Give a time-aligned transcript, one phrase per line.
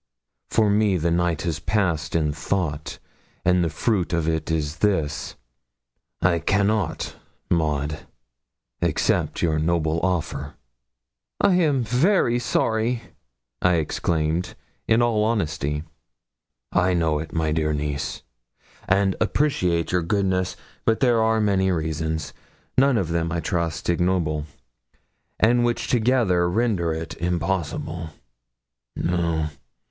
[0.49, 2.97] 'For me the night has passed in thought,
[3.45, 5.35] and the fruit of it is this
[6.23, 7.17] I cannot,
[7.51, 7.99] Maud,
[8.81, 10.55] accept your noble offer.'
[11.39, 13.03] 'I am very sorry,'
[13.61, 14.55] exclaimed
[14.89, 15.83] I, in all honesty.
[16.71, 18.23] 'I know it, my dear niece,
[18.89, 22.33] and appreciate your goodness; but there are many reasons
[22.75, 24.45] none of them, I trust, ignoble
[25.39, 28.09] and which together render it impossible.
[28.95, 29.47] No.